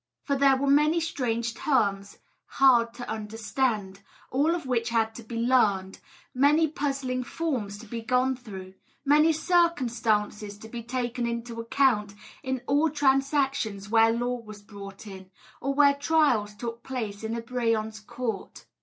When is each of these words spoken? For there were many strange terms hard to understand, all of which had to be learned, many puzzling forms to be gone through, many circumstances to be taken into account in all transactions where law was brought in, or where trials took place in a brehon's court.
For 0.23 0.35
there 0.35 0.57
were 0.57 0.65
many 0.65 0.99
strange 0.99 1.53
terms 1.53 2.17
hard 2.47 2.91
to 2.95 3.07
understand, 3.07 3.99
all 4.31 4.55
of 4.55 4.65
which 4.65 4.89
had 4.89 5.13
to 5.13 5.23
be 5.23 5.35
learned, 5.37 5.99
many 6.33 6.67
puzzling 6.67 7.21
forms 7.23 7.77
to 7.77 7.85
be 7.85 8.01
gone 8.01 8.35
through, 8.35 8.73
many 9.05 9.31
circumstances 9.31 10.57
to 10.57 10.67
be 10.69 10.81
taken 10.81 11.27
into 11.27 11.61
account 11.61 12.15
in 12.41 12.63
all 12.65 12.89
transactions 12.89 13.89
where 13.89 14.11
law 14.11 14.39
was 14.41 14.63
brought 14.63 15.05
in, 15.05 15.29
or 15.61 15.75
where 15.75 15.93
trials 15.93 16.55
took 16.55 16.81
place 16.81 17.23
in 17.23 17.35
a 17.35 17.41
brehon's 17.41 17.99
court. 17.99 18.65